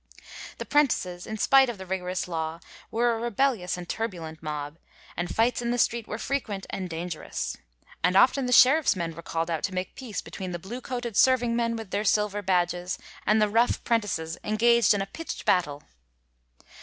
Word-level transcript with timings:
The 0.57 0.65
'prentices, 0.65 1.27
in 1.27 1.37
spite 1.37 1.69
of 1.69 1.77
the 1.77 1.85
rigorous 1.85 2.27
law, 2.27 2.59
were 2.89 3.13
a 3.15 3.19
rebellious 3.19 3.77
and 3.77 3.87
turbulent 3.87 4.41
mob, 4.41 4.79
and 5.15 5.29
fights 5.29 5.61
in 5.61 5.69
the 5.69 5.77
streets 5.77 6.07
were 6.07 6.17
frequent 6.17 6.65
and 6.71 6.89
dangerous; 6.89 7.55
and 8.03 8.15
often 8.15 8.47
the 8.47 8.51
sheriff's 8.51 8.95
men 8.95 9.15
were 9.15 9.21
calld 9.21 9.51
out 9.51 9.61
to 9.65 9.75
make 9.75 9.93
peace 9.93 10.19
between 10.23 10.53
the 10.53 10.57
blue 10.57 10.81
coated 10.81 11.15
serving 11.15 11.55
men 11.55 11.75
with 11.75 11.91
their 11.91 12.03
silver 12.03 12.41
badges, 12.41 12.97
and 13.27 13.39
the 13.39 13.47
rough 13.47 13.83
'prentices, 13.83 14.39
engaged 14.43 14.95
in 14.95 15.03
a 15.03 15.05
pitcht 15.05 15.45
battle. 15.45 15.83